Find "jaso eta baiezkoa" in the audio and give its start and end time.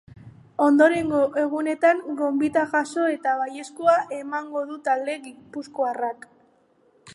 2.71-3.95